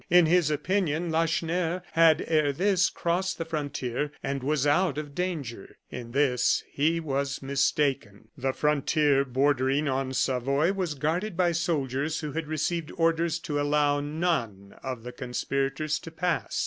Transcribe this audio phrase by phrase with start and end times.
[0.09, 5.77] In his opinion, Lacheneur had, ere this, crossed the frontier, and was out of danger.
[5.91, 8.29] In this he was mistaken.
[8.35, 13.99] The frontier bordering on Savoy was guarded by soldiers, who had received orders to allow
[13.99, 16.59] none of the conspirators to pass.